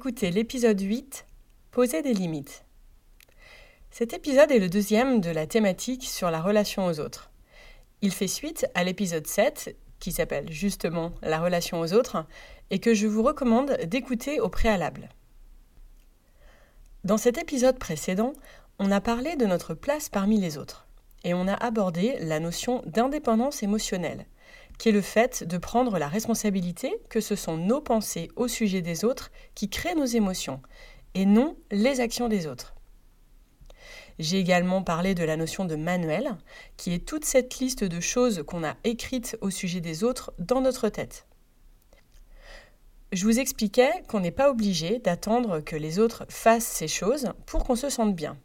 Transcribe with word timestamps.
Écoutez 0.00 0.30
l'épisode 0.30 0.80
8, 0.80 1.26
Poser 1.72 2.00
des 2.00 2.14
limites. 2.14 2.64
Cet 3.90 4.14
épisode 4.14 4.50
est 4.50 4.58
le 4.58 4.70
deuxième 4.70 5.20
de 5.20 5.28
la 5.28 5.46
thématique 5.46 6.04
sur 6.04 6.30
la 6.30 6.40
relation 6.40 6.86
aux 6.86 7.00
autres. 7.00 7.30
Il 8.00 8.10
fait 8.10 8.26
suite 8.26 8.66
à 8.74 8.82
l'épisode 8.82 9.26
7, 9.26 9.76
qui 9.98 10.10
s'appelle 10.10 10.50
justement 10.50 11.12
La 11.20 11.38
relation 11.38 11.80
aux 11.80 11.92
autres, 11.92 12.24
et 12.70 12.78
que 12.78 12.94
je 12.94 13.06
vous 13.06 13.22
recommande 13.22 13.76
d'écouter 13.84 14.40
au 14.40 14.48
préalable. 14.48 15.10
Dans 17.04 17.18
cet 17.18 17.36
épisode 17.36 17.78
précédent, 17.78 18.32
on 18.78 18.90
a 18.90 19.02
parlé 19.02 19.36
de 19.36 19.44
notre 19.44 19.74
place 19.74 20.08
parmi 20.08 20.40
les 20.40 20.56
autres, 20.56 20.86
et 21.24 21.34
on 21.34 21.46
a 21.46 21.52
abordé 21.52 22.16
la 22.20 22.40
notion 22.40 22.82
d'indépendance 22.86 23.62
émotionnelle, 23.62 24.24
qui 24.80 24.88
est 24.88 24.92
le 24.92 25.02
fait 25.02 25.44
de 25.44 25.58
prendre 25.58 25.98
la 25.98 26.08
responsabilité 26.08 27.02
que 27.10 27.20
ce 27.20 27.36
sont 27.36 27.58
nos 27.58 27.82
pensées 27.82 28.30
au 28.34 28.48
sujet 28.48 28.80
des 28.80 29.04
autres 29.04 29.30
qui 29.54 29.68
créent 29.68 29.94
nos 29.94 30.06
émotions, 30.06 30.62
et 31.12 31.26
non 31.26 31.54
les 31.70 32.00
actions 32.00 32.28
des 32.28 32.46
autres. 32.46 32.74
J'ai 34.18 34.38
également 34.38 34.82
parlé 34.82 35.14
de 35.14 35.22
la 35.22 35.36
notion 35.36 35.66
de 35.66 35.76
manuel, 35.76 36.34
qui 36.78 36.94
est 36.94 37.06
toute 37.06 37.26
cette 37.26 37.58
liste 37.58 37.84
de 37.84 38.00
choses 38.00 38.42
qu'on 38.46 38.64
a 38.64 38.74
écrites 38.84 39.36
au 39.42 39.50
sujet 39.50 39.82
des 39.82 40.02
autres 40.02 40.32
dans 40.38 40.62
notre 40.62 40.88
tête. 40.88 41.26
Je 43.12 43.26
vous 43.26 43.38
expliquais 43.38 43.92
qu'on 44.08 44.20
n'est 44.20 44.30
pas 44.30 44.50
obligé 44.50 44.98
d'attendre 44.98 45.60
que 45.60 45.76
les 45.76 45.98
autres 45.98 46.24
fassent 46.30 46.64
ces 46.64 46.88
choses 46.88 47.34
pour 47.44 47.64
qu'on 47.64 47.76
se 47.76 47.90
sente 47.90 48.16
bien. 48.16 48.38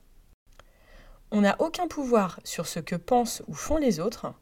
On 1.31 1.39
n'a 1.39 1.55
aucun 1.59 1.87
pouvoir 1.87 2.41
sur 2.43 2.67
ce 2.67 2.81
que 2.81 2.97
pensent 2.97 3.41
ou 3.47 3.53
font 3.53 3.77
les 3.77 4.01
autres, 4.01 4.33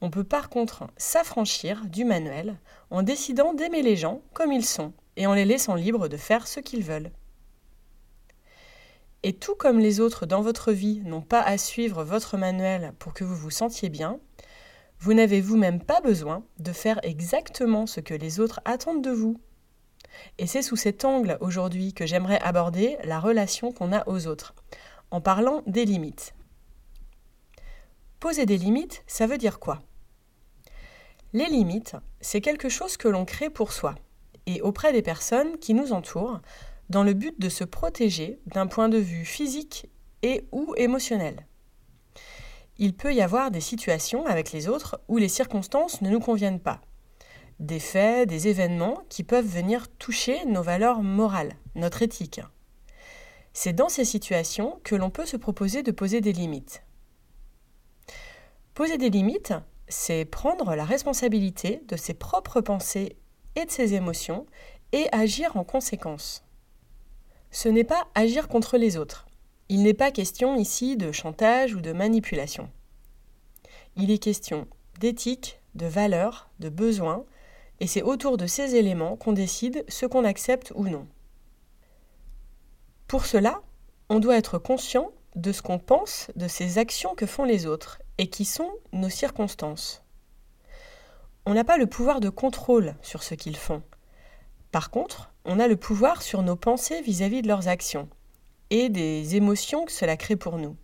on 0.00 0.10
peut 0.10 0.24
par 0.24 0.48
contre 0.48 0.86
s'affranchir 0.96 1.84
du 1.86 2.04
manuel 2.04 2.58
en 2.90 3.02
décidant 3.02 3.54
d'aimer 3.54 3.82
les 3.82 3.96
gens 3.96 4.22
comme 4.32 4.52
ils 4.52 4.64
sont 4.64 4.92
et 5.16 5.26
en 5.26 5.34
les 5.34 5.44
laissant 5.44 5.74
libres 5.74 6.08
de 6.08 6.16
faire 6.16 6.46
ce 6.46 6.60
qu'ils 6.60 6.84
veulent. 6.84 7.10
Et 9.24 9.32
tout 9.32 9.56
comme 9.56 9.80
les 9.80 9.98
autres 9.98 10.26
dans 10.26 10.42
votre 10.42 10.72
vie 10.72 11.00
n'ont 11.04 11.22
pas 11.22 11.42
à 11.42 11.58
suivre 11.58 12.04
votre 12.04 12.36
manuel 12.36 12.94
pour 13.00 13.14
que 13.14 13.24
vous 13.24 13.34
vous 13.34 13.50
sentiez 13.50 13.88
bien, 13.88 14.20
vous 15.00 15.12
n'avez 15.12 15.40
vous-même 15.40 15.82
pas 15.82 16.00
besoin 16.00 16.44
de 16.58 16.72
faire 16.72 17.00
exactement 17.02 17.86
ce 17.86 18.00
que 18.00 18.14
les 18.14 18.38
autres 18.38 18.60
attendent 18.64 19.02
de 19.02 19.10
vous. 19.10 19.40
Et 20.38 20.46
c'est 20.46 20.62
sous 20.62 20.76
cet 20.76 21.04
angle 21.04 21.36
aujourd'hui 21.40 21.92
que 21.92 22.06
j'aimerais 22.06 22.40
aborder 22.40 22.96
la 23.04 23.20
relation 23.20 23.72
qu'on 23.72 23.92
a 23.92 24.08
aux 24.08 24.26
autres, 24.26 24.54
en 25.10 25.20
parlant 25.20 25.62
des 25.66 25.84
limites. 25.84 26.34
Poser 28.20 28.46
des 28.46 28.58
limites, 28.58 29.02
ça 29.06 29.26
veut 29.26 29.38
dire 29.38 29.58
quoi? 29.60 29.82
Les 31.32 31.46
limites, 31.46 31.96
c'est 32.20 32.40
quelque 32.40 32.68
chose 32.68 32.96
que 32.96 33.08
l'on 33.08 33.24
crée 33.24 33.50
pour 33.50 33.72
soi 33.72 33.94
et 34.46 34.62
auprès 34.62 34.92
des 34.92 35.02
personnes 35.02 35.58
qui 35.58 35.74
nous 35.74 35.92
entourent 35.92 36.40
dans 36.88 37.02
le 37.02 37.12
but 37.12 37.38
de 37.38 37.50
se 37.50 37.64
protéger 37.64 38.40
d'un 38.46 38.66
point 38.66 38.88
de 38.88 38.96
vue 38.96 39.26
physique 39.26 39.90
et 40.22 40.46
ou 40.52 40.74
émotionnel. 40.76 41.46
Il 42.78 42.94
peut 42.94 43.12
y 43.12 43.20
avoir 43.20 43.50
des 43.50 43.60
situations 43.60 44.24
avec 44.24 44.52
les 44.52 44.68
autres 44.68 45.00
où 45.08 45.18
les 45.18 45.28
circonstances 45.28 46.00
ne 46.00 46.10
nous 46.10 46.20
conviennent 46.20 46.60
pas. 46.60 46.80
Des 47.60 47.80
faits, 47.80 48.28
des 48.28 48.48
événements 48.48 49.02
qui 49.08 49.24
peuvent 49.24 49.44
venir 49.44 49.88
toucher 49.98 50.44
nos 50.46 50.62
valeurs 50.62 51.02
morales, 51.02 51.56
notre 51.74 52.02
éthique. 52.02 52.40
C'est 53.52 53.72
dans 53.72 53.88
ces 53.88 54.04
situations 54.04 54.80
que 54.84 54.94
l'on 54.94 55.10
peut 55.10 55.26
se 55.26 55.36
proposer 55.36 55.82
de 55.82 55.90
poser 55.90 56.20
des 56.20 56.32
limites. 56.32 56.84
Poser 58.74 58.96
des 58.96 59.10
limites, 59.10 59.52
c'est 59.88 60.24
prendre 60.24 60.74
la 60.74 60.84
responsabilité 60.84 61.82
de 61.88 61.96
ses 61.96 62.14
propres 62.14 62.60
pensées 62.60 63.16
et 63.56 63.64
de 63.64 63.70
ses 63.70 63.94
émotions 63.94 64.46
et 64.92 65.06
agir 65.12 65.56
en 65.56 65.64
conséquence. 65.64 66.44
Ce 67.50 67.68
n'est 67.68 67.84
pas 67.84 68.06
agir 68.14 68.48
contre 68.48 68.76
les 68.76 68.96
autres. 68.96 69.26
Il 69.68 69.82
n'est 69.82 69.94
pas 69.94 70.10
question 70.10 70.56
ici 70.56 70.96
de 70.96 71.12
chantage 71.12 71.74
ou 71.74 71.80
de 71.80 71.92
manipulation. 71.92 72.70
Il 73.96 74.10
est 74.10 74.18
question 74.18 74.66
d'éthique, 75.00 75.60
de 75.74 75.86
valeur, 75.86 76.50
de 76.60 76.68
besoin, 76.68 77.24
et 77.80 77.86
c'est 77.86 78.02
autour 78.02 78.36
de 78.36 78.46
ces 78.46 78.76
éléments 78.76 79.16
qu'on 79.16 79.32
décide 79.32 79.84
ce 79.88 80.06
qu'on 80.06 80.24
accepte 80.24 80.72
ou 80.74 80.88
non. 80.88 81.06
Pour 83.06 83.24
cela, 83.24 83.62
on 84.08 84.20
doit 84.20 84.36
être 84.36 84.58
conscient 84.58 85.10
de 85.36 85.52
ce 85.52 85.62
qu'on 85.62 85.78
pense 85.78 86.30
de 86.36 86.48
ces 86.48 86.78
actions 86.78 87.14
que 87.14 87.26
font 87.26 87.44
les 87.44 87.66
autres 87.66 88.00
et 88.18 88.28
qui 88.28 88.44
sont 88.44 88.70
nos 88.92 89.08
circonstances. 89.08 90.02
On 91.46 91.54
n'a 91.54 91.64
pas 91.64 91.78
le 91.78 91.86
pouvoir 91.86 92.20
de 92.20 92.28
contrôle 92.28 92.94
sur 93.00 93.22
ce 93.22 93.34
qu'ils 93.34 93.56
font. 93.56 93.82
Par 94.70 94.90
contre, 94.90 95.32
on 95.44 95.58
a 95.58 95.66
le 95.66 95.76
pouvoir 95.76 96.20
sur 96.20 96.42
nos 96.42 96.56
pensées 96.56 97.00
vis-à-vis 97.00 97.40
de 97.42 97.48
leurs 97.48 97.68
actions 97.68 98.08
et 98.70 98.90
des 98.90 99.36
émotions 99.36 99.86
que 99.86 99.92
cela 99.92 100.16
crée 100.16 100.36
pour 100.36 100.58
nous. 100.58 100.76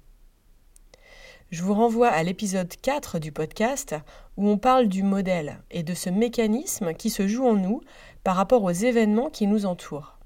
Je 1.50 1.62
vous 1.62 1.74
renvoie 1.74 2.08
à 2.08 2.22
l'épisode 2.22 2.72
4 2.80 3.18
du 3.18 3.30
podcast 3.30 3.94
où 4.36 4.48
on 4.48 4.56
parle 4.56 4.88
du 4.88 5.02
modèle 5.02 5.62
et 5.70 5.82
de 5.82 5.94
ce 5.94 6.08
mécanisme 6.08 6.94
qui 6.94 7.10
se 7.10 7.28
joue 7.28 7.46
en 7.46 7.54
nous 7.54 7.82
par 8.24 8.36
rapport 8.36 8.64
aux 8.64 8.70
événements 8.70 9.30
qui 9.30 9.46
nous 9.46 9.66
entourent. 9.66 10.18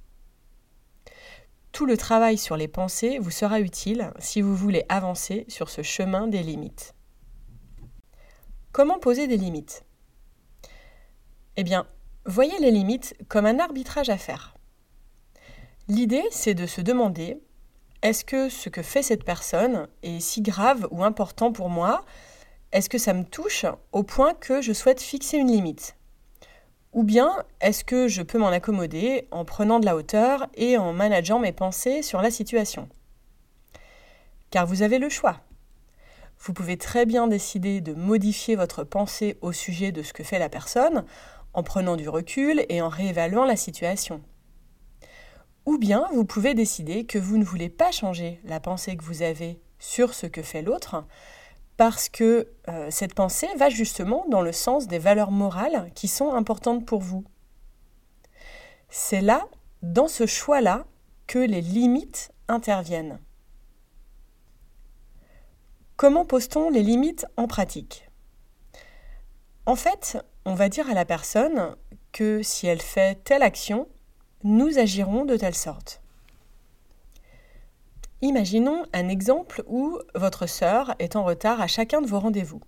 Tout 1.73 1.85
le 1.85 1.97
travail 1.97 2.39
sur 2.39 2.57
les 2.57 2.69
pensées 2.69 3.19
vous 3.19 3.31
sera 3.31 3.61
utile 3.61 4.13
si 4.19 4.41
vous 4.41 4.55
voulez 4.55 4.85
avancer 4.89 5.45
sur 5.49 5.69
ce 5.69 5.83
chemin 5.83 6.29
des 6.29 6.43
limites. 6.43 6.95
Comment 8.79 9.01
poser 9.01 9.27
des 9.27 9.37
limites? 9.37 9.83
Eh 11.57 11.65
bien, 11.65 11.89
voyez 12.25 12.57
les 12.61 12.71
limites 12.71 13.17
comme 13.27 13.45
un 13.45 13.59
arbitrage 13.59 14.09
à 14.09 14.17
faire. 14.17 14.55
L'idée, 15.89 16.23
c'est 16.31 16.55
de 16.55 16.65
se 16.65 16.81
demander 16.81 17.43
est-ce 18.03 18.25
que 18.25 18.49
ce 18.49 18.69
que 18.69 18.83
fait 18.83 19.03
cette 19.03 19.25
personne 19.25 19.89
est 20.05 20.21
si 20.21 20.43
grave 20.43 20.87
ou 20.93 21.03
important 21.03 21.51
pour 21.51 21.71
moi? 21.71 22.05
Est-ce 22.71 22.89
que 22.89 22.99
ça 22.99 23.15
me 23.15 23.25
touche 23.25 23.67
au 23.91 24.05
point 24.05 24.33
que 24.35 24.63
je 24.63 24.73
souhaite 24.73 25.03
fixer 25.03 25.39
une 25.39 25.51
limite? 25.51 25.97
Ou 26.93 27.03
bien 27.03 27.43
est-ce 27.61 27.83
que 27.83 28.07
je 28.07 28.23
peux 28.23 28.39
m'en 28.39 28.47
accommoder 28.47 29.27
en 29.33 29.45
prenant 29.45 29.81
de 29.81 29.87
la 29.87 29.97
hauteur 29.97 30.47
et 30.55 30.79
en 30.79 30.93
manageant 30.93 31.41
mes 31.41 31.51
pensées 31.51 32.03
sur 32.03 32.23
la 32.23 32.31
situation? 32.31 32.89
Car 34.51 34.69
vous 34.69 34.83
avez 34.83 35.01
le 35.01 35.09
choix. 35.09 35.41
Vous 36.41 36.53
pouvez 36.53 36.77
très 36.77 37.05
bien 37.05 37.27
décider 37.27 37.81
de 37.81 37.95
modifier 37.95 38.57
votre 38.57 38.85
pensée 38.85 39.37
au 39.41 39.53
sujet 39.53 39.93
de 39.93 40.03
ce 40.03 40.13
que 40.13 40.23
fait 40.23 40.39
la 40.39 40.49
personne 40.49 41.05
en 41.53 41.63
prenant 41.63 41.97
du 41.97 42.09
recul 42.09 42.65
et 42.69 42.81
en 42.81 42.89
réévaluant 42.89 43.45
la 43.45 43.57
situation. 43.57 44.23
Ou 45.67 45.79
bien 45.79 46.07
vous 46.13 46.25
pouvez 46.25 46.55
décider 46.55 47.05
que 47.05 47.19
vous 47.19 47.37
ne 47.37 47.45
voulez 47.45 47.69
pas 47.69 47.91
changer 47.91 48.41
la 48.45 48.61
pensée 48.61 48.97
que 48.97 49.05
vous 49.05 49.23
avez 49.23 49.61
sur 49.79 50.15
ce 50.15 50.27
que 50.27 50.43
fait 50.43 50.63
l'autre 50.63 51.05
parce 51.77 52.09
que 52.09 52.49
euh, 52.69 52.89
cette 52.91 53.15
pensée 53.15 53.49
va 53.57 53.69
justement 53.69 54.25
dans 54.29 54.43
le 54.43 54.53
sens 54.53 54.89
des 54.89 54.99
valeurs 54.99 55.31
morales 55.31 55.91
qui 55.95 56.09
sont 56.09 56.33
importantes 56.33 56.85
pour 56.85 57.01
vous. 57.01 57.25
C'est 58.91 59.21
là, 59.21 59.47
dans 59.83 60.09
ce 60.09 60.27
choix-là, 60.27 60.87
que 61.27 61.39
les 61.39 61.61
limites 61.61 62.31
interviennent. 62.49 63.21
Comment 65.99 66.25
pose-t-on 66.25 66.71
les 66.71 66.85
limites 66.85 67.27
en 67.37 67.49
pratique? 67.49 68.09
En 69.67 69.75
fait, 69.75 70.17
on 70.45 70.55
va 70.55 70.69
dire 70.69 70.89
à 70.89 70.95
la 70.95 71.05
personne 71.05 71.75
que 72.13 72.41
si 72.41 72.69
elle 72.69 72.81
fait 72.81 73.17
telle 73.25 73.43
action, 73.43 73.89
nous 74.45 74.79
agirons 74.79 75.25
de 75.25 75.37
telle 75.37 75.57
sorte. 75.57 76.01
Imaginons 78.23 78.85
un 78.93 79.09
exemple 79.09 79.65
où 79.67 79.99
votre 80.15 80.47
sœur 80.47 80.95
est 81.01 81.17
en 81.17 81.25
retard 81.25 81.61
à 81.61 81.67
chacun 81.67 82.01
de 82.01 82.07
vos 82.07 82.21
rendez-vous 82.21 82.61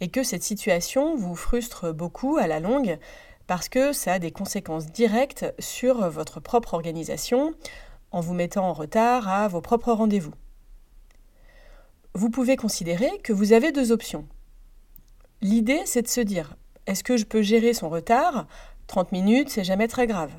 et 0.00 0.08
que 0.08 0.22
cette 0.22 0.42
situation 0.42 1.16
vous 1.16 1.36
frustre 1.36 1.94
beaucoup 1.94 2.36
à 2.36 2.46
la 2.46 2.60
longue 2.60 2.98
parce 3.46 3.70
que 3.70 3.94
ça 3.94 4.12
a 4.12 4.18
des 4.18 4.32
conséquences 4.32 4.92
directes 4.92 5.46
sur 5.58 6.10
votre 6.10 6.40
propre 6.40 6.74
organisation 6.74 7.54
en 8.10 8.20
vous 8.20 8.34
mettant 8.34 8.68
en 8.68 8.74
retard 8.74 9.30
à 9.30 9.48
vos 9.48 9.62
propres 9.62 9.94
rendez-vous. 9.94 10.34
Vous 12.16 12.30
pouvez 12.30 12.54
considérer 12.56 13.10
que 13.24 13.32
vous 13.32 13.52
avez 13.52 13.72
deux 13.72 13.90
options. 13.90 14.28
L'idée, 15.42 15.82
c'est 15.84 16.02
de 16.02 16.08
se 16.08 16.20
dire, 16.20 16.54
est-ce 16.86 17.02
que 17.02 17.16
je 17.16 17.24
peux 17.24 17.42
gérer 17.42 17.74
son 17.74 17.88
retard? 17.88 18.46
30 18.86 19.10
minutes, 19.10 19.50
c'est 19.50 19.64
jamais 19.64 19.88
très 19.88 20.06
grave. 20.06 20.30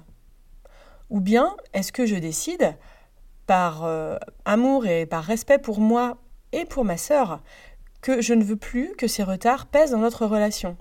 Ou 1.09 1.19
bien, 1.19 1.53
est-ce 1.73 1.91
que 1.91 2.05
je 2.05 2.15
décide, 2.15 2.77
par 3.45 3.83
euh, 3.83 4.15
amour 4.45 4.87
et 4.87 5.05
par 5.05 5.25
respect 5.25 5.57
pour 5.57 5.81
moi 5.81 6.17
et 6.53 6.63
pour 6.63 6.85
ma 6.85 6.95
sœur, 6.95 7.41
que 8.01 8.21
je 8.21 8.33
ne 8.33 8.43
veux 8.45 8.55
plus 8.55 8.93
que 8.95 9.07
ces 9.07 9.23
retards 9.23 9.65
pèsent 9.65 9.91
dans 9.91 9.99
notre 9.99 10.25
relation? 10.25 10.77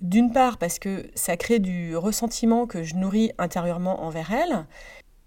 D'une 0.00 0.32
part 0.32 0.56
parce 0.56 0.78
que 0.78 1.10
ça 1.14 1.36
crée 1.36 1.58
du 1.58 1.94
ressentiment 1.94 2.66
que 2.66 2.84
je 2.84 2.94
nourris 2.94 3.32
intérieurement 3.36 4.02
envers 4.02 4.32
elle. 4.32 4.66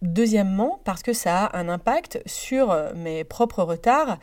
Deuxièmement 0.01 0.81
parce 0.83 1.03
que 1.03 1.13
ça 1.13 1.45
a 1.45 1.57
un 1.57 1.69
impact 1.69 2.21
sur 2.25 2.71
euh, 2.71 2.91
mes 2.95 3.23
propres 3.23 3.61
retards 3.61 4.17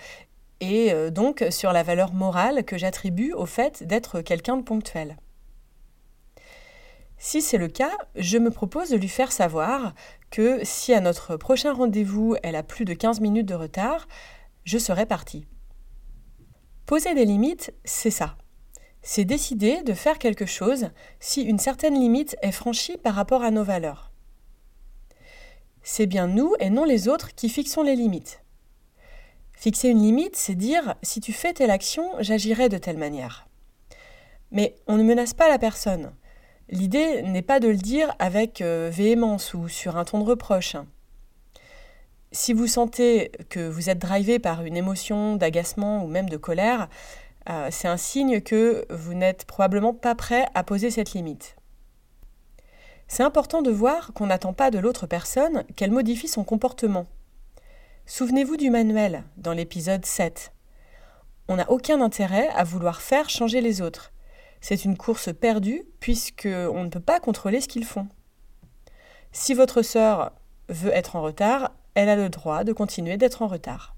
et 0.61 0.93
euh, 0.93 1.11
donc 1.11 1.45
sur 1.51 1.73
la 1.73 1.85
valeur 1.85 2.13
morale 2.13 2.65
que 2.65 2.77
j'attribue 2.77 3.33
au 3.33 3.47
fait 3.47 3.85
d'être 3.85 4.21
quelqu'un 4.21 4.57
de 4.57 4.63
ponctuel. 4.63 5.17
Si 7.17 7.43
c'est 7.43 7.59
le 7.59 7.69
cas, 7.69 7.97
je 8.17 8.39
me 8.39 8.51
propose 8.51 8.91
de 8.91 8.97
lui 8.97 9.09
faire 9.09 9.31
savoir 9.31 9.95
que 10.31 10.61
si 10.65 10.93
à 10.95 11.01
notre 11.01 11.37
prochain 11.37 11.73
rendez-vous 11.73 12.37
elle 12.43 12.57
a 12.57 12.63
plus 12.65 12.85
de 12.85 12.95
15 12.95 13.21
minutes 13.21 13.47
de 13.47 13.55
retard, 13.55 14.09
je 14.65 14.79
serai 14.79 15.07
partie. 15.07 15.47
Poser 16.87 17.15
des 17.15 17.25
limites, 17.25 17.73
c'est 17.85 18.11
ça. 18.11 18.37
C'est 19.03 19.25
décider 19.25 19.83
de 19.83 19.95
faire 19.95 20.19
quelque 20.19 20.47
chose 20.47 20.91
si 21.21 21.43
une 21.43 21.59
certaine 21.59 21.95
limite 21.95 22.37
est 22.43 22.53
franchie 22.53 22.97
par 22.97 23.15
rapport 23.15 23.43
à 23.43 23.51
nos 23.51 23.63
valeurs. 23.63 24.08
C'est 25.91 26.05
bien 26.05 26.27
nous 26.27 26.53
et 26.61 26.69
non 26.69 26.85
les 26.85 27.09
autres 27.09 27.35
qui 27.35 27.49
fixons 27.49 27.83
les 27.83 27.97
limites. 27.97 28.43
Fixer 29.55 29.89
une 29.89 30.03
limite, 30.03 30.37
c'est 30.37 30.55
dire 30.55 30.97
si 31.03 31.19
tu 31.19 31.33
fais 31.33 31.55
telle 31.55 31.71
action, 31.71 32.11
j'agirai 32.21 32.69
de 32.69 32.77
telle 32.77 32.99
manière. 32.99 33.49
Mais 34.53 34.77
on 34.87 34.99
ne 34.99 35.03
menace 35.03 35.33
pas 35.33 35.49
la 35.49 35.59
personne. 35.59 36.13
L'idée 36.69 37.23
n'est 37.23 37.41
pas 37.41 37.59
de 37.59 37.69
le 37.69 37.79
dire 37.79 38.15
avec 38.19 38.61
euh, 38.61 38.91
véhémence 38.93 39.55
ou 39.55 39.67
sur 39.69 39.97
un 39.97 40.05
ton 40.05 40.21
de 40.21 40.29
reproche. 40.29 40.77
Si 42.33 42.53
vous 42.53 42.67
sentez 42.67 43.33
que 43.49 43.67
vous 43.67 43.89
êtes 43.89 43.99
drivé 43.99 44.39
par 44.39 44.67
une 44.67 44.77
émotion 44.77 45.37
d'agacement 45.37 46.05
ou 46.05 46.07
même 46.07 46.29
de 46.29 46.37
colère, 46.37 46.91
euh, 47.49 47.69
c'est 47.71 47.89
un 47.89 47.97
signe 47.97 48.43
que 48.43 48.85
vous 48.91 49.15
n'êtes 49.15 49.47
probablement 49.47 49.95
pas 49.95 50.15
prêt 50.15 50.49
à 50.55 50.65
poser 50.65 50.91
cette 50.91 51.13
limite. 51.15 51.58
C'est 53.09 53.23
important 53.23 53.63
de 53.63 53.71
voir 53.71 54.13
qu'on 54.13 54.27
n'attend 54.27 54.53
pas 54.53 54.71
de 54.71 54.79
l'autre 54.79 55.07
personne 55.07 55.65
qu'elle 55.77 55.91
modifie 55.91 56.29
son 56.29 56.45
comportement. 56.45 57.07
Souvenez-vous 58.05 58.59
du 58.59 58.69
manuel 58.69 59.25
dans 59.39 59.55
l'épisode 59.55 60.05
7. 60.05 60.53
On 61.49 61.57
n'a 61.57 61.71
aucun 61.71 62.03
intérêt 62.03 62.49
à 62.49 62.65
vouloir 62.65 63.01
faire 63.01 63.31
changer 63.31 63.63
les 63.63 63.81
autres. 63.81 64.13
C'est 64.61 64.85
une 64.85 64.99
course 64.99 65.33
perdue 65.33 65.85
puisqu'on 66.01 66.85
ne 66.85 66.91
peut 66.91 67.01
pas 67.01 67.19
contrôler 67.19 67.63
ce 67.63 67.69
qu'ils 67.69 67.87
font. 67.87 68.09
Si 69.33 69.55
votre 69.55 69.81
sœur 69.81 70.33
veut 70.69 70.93
être 70.93 71.17
en 71.17 71.23
retard, 71.23 71.73
elle 71.95 72.11
a 72.11 72.17
le 72.17 72.29
droit 72.29 72.63
de 72.63 72.75
continuer 72.75 73.17
d'être 73.17 73.41
en 73.41 73.47
retard. 73.47 73.97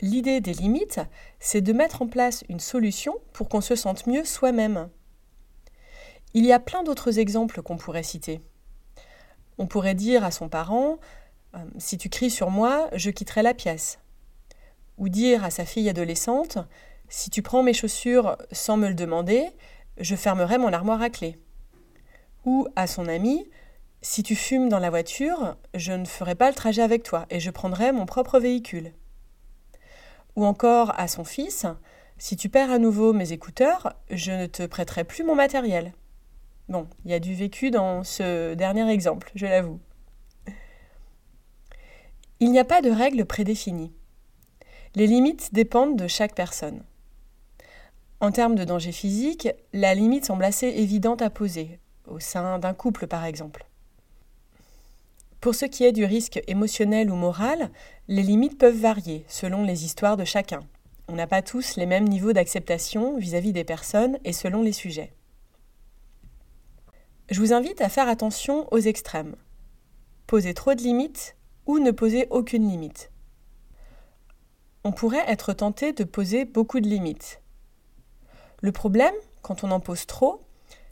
L'idée 0.00 0.40
des 0.40 0.54
limites, 0.54 1.00
c'est 1.40 1.60
de 1.60 1.72
mettre 1.72 2.02
en 2.02 2.08
place 2.08 2.42
une 2.48 2.60
solution 2.60 3.14
pour 3.32 3.48
qu'on 3.48 3.60
se 3.60 3.76
sente 3.76 4.06
mieux 4.06 4.24
soi-même. 4.24 4.88
Il 6.34 6.44
y 6.44 6.52
a 6.52 6.58
plein 6.58 6.82
d'autres 6.82 7.18
exemples 7.18 7.62
qu'on 7.62 7.76
pourrait 7.76 8.02
citer. 8.02 8.40
On 9.58 9.66
pourrait 9.66 9.94
dire 9.94 10.24
à 10.24 10.30
son 10.30 10.48
parent 10.48 10.98
euh, 11.54 11.58
Si 11.78 11.96
tu 11.96 12.08
cries 12.08 12.30
sur 12.30 12.50
moi, 12.50 12.88
je 12.92 13.10
quitterai 13.10 13.42
la 13.42 13.54
pièce. 13.54 14.00
Ou 14.98 15.08
dire 15.08 15.44
à 15.44 15.50
sa 15.50 15.64
fille 15.64 15.88
adolescente 15.88 16.58
si 17.08 17.30
tu 17.30 17.42
prends 17.42 17.62
mes 17.62 17.74
chaussures 17.74 18.36
sans 18.50 18.76
me 18.76 18.88
le 18.88 18.94
demander, 18.94 19.46
je 19.98 20.16
fermerai 20.16 20.58
mon 20.58 20.72
armoire 20.72 21.02
à 21.02 21.10
clé. 21.10 21.38
Ou 22.44 22.66
à 22.76 22.86
son 22.86 23.06
ami, 23.06 23.48
si 24.02 24.22
tu 24.22 24.34
fumes 24.34 24.68
dans 24.68 24.78
la 24.78 24.90
voiture, 24.90 25.56
je 25.74 25.92
ne 25.92 26.04
ferai 26.04 26.34
pas 26.34 26.48
le 26.48 26.54
trajet 26.54 26.82
avec 26.82 27.02
toi 27.02 27.26
et 27.30 27.40
je 27.40 27.50
prendrai 27.50 27.92
mon 27.92 28.06
propre 28.06 28.38
véhicule. 28.38 28.92
Ou 30.34 30.44
encore 30.44 30.98
à 30.98 31.06
son 31.06 31.24
fils, 31.24 31.66
si 32.18 32.36
tu 32.36 32.48
perds 32.48 32.70
à 32.70 32.78
nouveau 32.78 33.12
mes 33.12 33.32
écouteurs, 33.32 33.94
je 34.10 34.32
ne 34.32 34.46
te 34.46 34.66
prêterai 34.66 35.04
plus 35.04 35.24
mon 35.24 35.34
matériel. 35.34 35.92
Bon, 36.68 36.88
il 37.04 37.10
y 37.10 37.14
a 37.14 37.20
du 37.20 37.34
vécu 37.34 37.70
dans 37.70 38.04
ce 38.04 38.54
dernier 38.54 38.90
exemple, 38.90 39.30
je 39.34 39.46
l'avoue. 39.46 39.80
Il 42.40 42.50
n'y 42.50 42.58
a 42.58 42.64
pas 42.64 42.80
de 42.80 42.90
règle 42.90 43.26
prédéfinie. 43.26 43.92
Les 44.94 45.06
limites 45.06 45.52
dépendent 45.52 45.96
de 45.96 46.08
chaque 46.08 46.34
personne. 46.34 46.82
En 48.20 48.32
termes 48.32 48.54
de 48.54 48.64
danger 48.64 48.92
physique, 48.92 49.48
la 49.72 49.94
limite 49.94 50.24
semble 50.24 50.44
assez 50.44 50.68
évidente 50.68 51.20
à 51.20 51.30
poser, 51.30 51.78
au 52.06 52.20
sein 52.20 52.58
d'un 52.58 52.72
couple 52.72 53.06
par 53.06 53.24
exemple. 53.24 53.66
Pour 55.42 55.54
ce 55.54 55.66
qui 55.66 55.84
est 55.84 55.92
du 55.92 56.06
risque 56.06 56.42
émotionnel 56.46 57.10
ou 57.10 57.16
moral, 57.16 57.70
les 58.08 58.22
limites 58.22 58.56
peuvent 58.56 58.80
varier 58.80 59.26
selon 59.28 59.62
les 59.64 59.84
histoires 59.84 60.16
de 60.16 60.24
chacun. 60.24 60.60
On 61.08 61.16
n'a 61.16 61.26
pas 61.26 61.42
tous 61.42 61.76
les 61.76 61.84
mêmes 61.84 62.08
niveaux 62.08 62.32
d'acceptation 62.32 63.18
vis-à-vis 63.18 63.52
des 63.52 63.64
personnes 63.64 64.18
et 64.24 64.32
selon 64.32 64.62
les 64.62 64.72
sujets. 64.72 65.12
Je 67.34 67.40
vous 67.40 67.52
invite 67.52 67.80
à 67.80 67.88
faire 67.88 68.06
attention 68.06 68.72
aux 68.72 68.78
extrêmes. 68.78 69.34
Poser 70.28 70.54
trop 70.54 70.74
de 70.74 70.82
limites 70.82 71.34
ou 71.66 71.80
ne 71.80 71.90
poser 71.90 72.28
aucune 72.30 72.70
limite. 72.70 73.10
On 74.84 74.92
pourrait 74.92 75.24
être 75.26 75.52
tenté 75.52 75.92
de 75.92 76.04
poser 76.04 76.44
beaucoup 76.44 76.78
de 76.78 76.86
limites, 76.86 77.40
le 78.64 78.72
problème, 78.72 79.12
quand 79.42 79.62
on 79.62 79.70
en 79.72 79.80
pose 79.80 80.06
trop, 80.06 80.40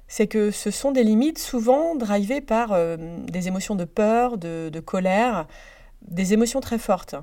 c'est 0.06 0.26
que 0.26 0.50
ce 0.50 0.70
sont 0.70 0.90
des 0.90 1.04
limites 1.04 1.38
souvent 1.38 1.94
drivées 1.94 2.42
par 2.42 2.72
euh, 2.72 2.96
des 3.28 3.48
émotions 3.48 3.76
de 3.76 3.84
peur, 3.84 4.36
de, 4.36 4.80
colère, 4.84 5.46
des 6.02 6.34
émotions 6.34 6.60
très 6.60 6.76
fortes. 6.76 7.14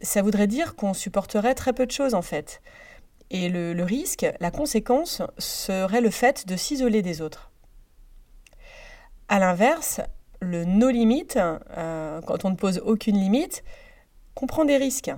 Ça 0.00 0.22
voudrait 0.22 0.46
dire 0.46 0.76
qu'on 0.76 0.94
supporterait 0.94 1.54
très 1.54 1.72
peu 1.72 1.86
de 1.86 1.90
choses 1.90 2.14
en 2.14 2.22
fait. 2.22 2.62
Et 3.30 3.48
le, 3.48 3.82
risque, 3.82 4.26
la 4.38 4.52
conséquence, 4.52 5.22
serait 5.38 6.02
le 6.02 6.10
fait 6.10 6.46
de 6.46 6.56
s'isoler 6.56 7.02
des 7.02 7.20
autres. 7.20 7.50
A 9.28 9.38
l'inverse, 9.38 10.00
le 10.40 10.64
no 10.64 10.90
limite, 10.90 11.38
euh, 11.76 12.20
quand 12.22 12.44
on 12.44 12.50
ne 12.50 12.56
pose 12.56 12.80
aucune 12.84 13.18
limite, 13.18 13.64
comprend 14.34 14.64
des 14.64 14.76
risques. 14.76 15.12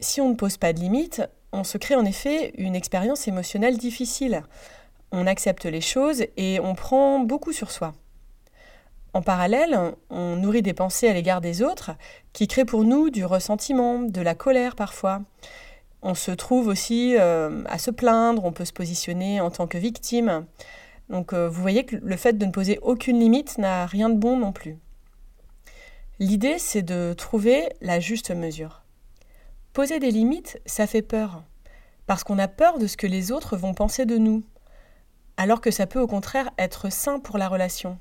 Si 0.00 0.20
on 0.20 0.28
ne 0.28 0.34
pose 0.34 0.56
pas 0.56 0.72
de 0.72 0.80
limite, 0.80 1.22
on 1.52 1.64
se 1.64 1.78
crée 1.78 1.96
en 1.96 2.04
effet 2.04 2.52
une 2.58 2.76
expérience 2.76 3.26
émotionnelle 3.28 3.78
difficile. 3.78 4.42
On 5.10 5.26
accepte 5.26 5.64
les 5.64 5.80
choses 5.80 6.24
et 6.36 6.60
on 6.60 6.74
prend 6.74 7.20
beaucoup 7.20 7.52
sur 7.52 7.70
soi. 7.70 7.94
En 9.14 9.22
parallèle, 9.22 9.78
on 10.10 10.36
nourrit 10.36 10.60
des 10.60 10.74
pensées 10.74 11.08
à 11.08 11.14
l'égard 11.14 11.40
des 11.40 11.62
autres 11.62 11.92
qui 12.34 12.48
créent 12.48 12.66
pour 12.66 12.84
nous 12.84 13.08
du 13.08 13.24
ressentiment, 13.24 14.00
de 14.00 14.20
la 14.20 14.34
colère 14.34 14.76
parfois. 14.76 15.22
On 16.02 16.14
se 16.14 16.30
trouve 16.30 16.68
aussi 16.68 17.16
euh, 17.18 17.64
à 17.66 17.78
se 17.78 17.90
plaindre, 17.90 18.44
on 18.44 18.52
peut 18.52 18.66
se 18.66 18.74
positionner 18.74 19.40
en 19.40 19.50
tant 19.50 19.66
que 19.66 19.78
victime. 19.78 20.44
Donc 21.08 21.32
euh, 21.32 21.48
vous 21.48 21.60
voyez 21.62 21.84
que 21.84 21.96
le 21.96 22.16
fait 22.16 22.34
de 22.34 22.46
ne 22.46 22.50
poser 22.50 22.78
aucune 22.82 23.20
limite 23.20 23.58
n'a 23.58 23.86
rien 23.86 24.08
de 24.08 24.18
bon 24.18 24.36
non 24.36 24.52
plus. 24.52 24.76
L'idée, 26.18 26.58
c'est 26.58 26.82
de 26.82 27.14
trouver 27.16 27.68
la 27.80 28.00
juste 28.00 28.30
mesure. 28.30 28.82
Poser 29.72 29.98
des 29.98 30.10
limites, 30.10 30.58
ça 30.64 30.86
fait 30.86 31.02
peur. 31.02 31.42
Parce 32.06 32.24
qu'on 32.24 32.38
a 32.38 32.48
peur 32.48 32.78
de 32.78 32.86
ce 32.86 32.96
que 32.96 33.06
les 33.06 33.32
autres 33.32 33.56
vont 33.56 33.74
penser 33.74 34.06
de 34.06 34.16
nous. 34.16 34.42
Alors 35.36 35.60
que 35.60 35.70
ça 35.70 35.86
peut 35.86 36.00
au 36.00 36.06
contraire 36.06 36.50
être 36.56 36.90
sain 36.90 37.18
pour 37.18 37.36
la 37.36 37.48
relation. 37.48 37.98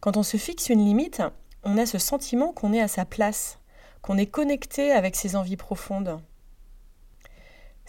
Quand 0.00 0.16
on 0.16 0.22
se 0.22 0.36
fixe 0.36 0.68
une 0.68 0.84
limite, 0.84 1.22
on 1.64 1.78
a 1.78 1.86
ce 1.86 1.98
sentiment 1.98 2.52
qu'on 2.52 2.72
est 2.72 2.80
à 2.80 2.88
sa 2.88 3.04
place, 3.04 3.58
qu'on 4.02 4.18
est 4.18 4.26
connecté 4.26 4.92
avec 4.92 5.16
ses 5.16 5.36
envies 5.36 5.56
profondes. 5.56 6.20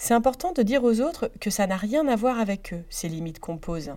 C'est 0.03 0.15
important 0.15 0.51
de 0.51 0.63
dire 0.63 0.83
aux 0.83 0.99
autres 0.99 1.29
que 1.39 1.51
ça 1.51 1.67
n'a 1.67 1.77
rien 1.77 2.07
à 2.07 2.15
voir 2.15 2.39
avec 2.39 2.73
eux, 2.73 2.83
ces 2.89 3.07
limites 3.07 3.37
qu'on 3.37 3.59
pose. 3.59 3.91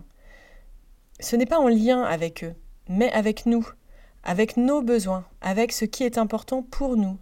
Ce 1.18 1.34
n'est 1.34 1.46
pas 1.46 1.58
en 1.58 1.68
lien 1.68 2.02
avec 2.02 2.44
eux, 2.44 2.54
mais 2.90 3.11
avec 3.12 3.46
nous, 3.46 3.66
avec 4.23 4.58
nos 4.58 4.82
besoins, 4.82 5.25
avec 5.40 5.73
ce 5.73 5.87
qui 5.87 6.04
est 6.04 6.18
important 6.18 6.62
pour 6.62 6.99
nous 6.99 7.16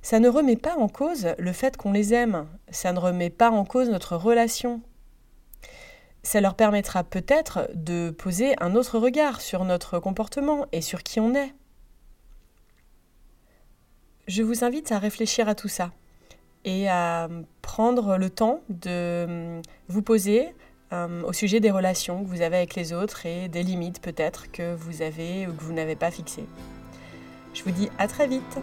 ça 0.00 0.20
ne 0.20 0.28
remet 0.28 0.54
pas 0.54 0.76
en 0.76 0.86
cause 0.86 1.34
le 1.36 1.52
fait 1.52 1.76
qu'on 1.76 1.90
les 1.90 2.14
aime, 2.14 2.46
ça 2.70 2.92
ne 2.92 3.00
remet 3.00 3.28
pas 3.30 3.50
en 3.50 3.64
cause 3.64 3.90
notre 3.90 4.14
relation. 4.14 4.80
Ça 6.22 6.40
leur 6.40 6.54
permettra 6.54 7.02
peut-être 7.02 7.68
de 7.74 8.10
poser 8.10 8.54
un 8.62 8.76
autre 8.76 9.00
regard 9.00 9.40
sur 9.40 9.64
notre 9.64 9.98
comportement 9.98 10.66
et 10.70 10.80
sur 10.80 11.02
qui 11.02 11.18
on 11.18 11.34
est. 11.34 11.52
je 14.28 14.44
vous 14.44 14.62
invite 14.62 14.92
à 14.92 15.00
réfléchir 15.00 15.48
à 15.48 15.56
tout 15.56 15.66
ça 15.66 15.90
et 16.66 16.88
à 16.88 17.28
prendre 17.62 18.18
le 18.18 18.28
temps 18.28 18.60
de 18.68 19.62
vous 19.88 20.02
poser 20.02 20.52
euh, 20.92 21.22
au 21.22 21.32
sujet 21.32 21.60
des 21.60 21.70
relations 21.70 22.22
que 22.22 22.28
vous 22.28 22.42
avez 22.42 22.58
avec 22.58 22.74
les 22.74 22.92
autres 22.92 23.24
et 23.24 23.48
des 23.48 23.62
limites 23.62 24.02
peut-être 24.02 24.50
que 24.50 24.74
vous 24.74 25.00
avez 25.00 25.46
ou 25.46 25.52
que 25.52 25.62
vous 25.62 25.72
n'avez 25.72 25.96
pas 25.96 26.10
fixées. 26.10 26.44
Je 27.54 27.62
vous 27.62 27.70
dis 27.70 27.88
à 27.98 28.08
très 28.08 28.26
vite 28.26 28.58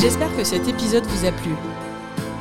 J'espère 0.00 0.34
que 0.36 0.44
cet 0.44 0.68
épisode 0.68 1.04
vous 1.06 1.26
a 1.26 1.32
plu. 1.32 1.50